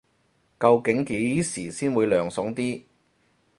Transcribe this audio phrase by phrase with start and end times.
[0.59, 2.81] 究竟幾時先會涼爽啲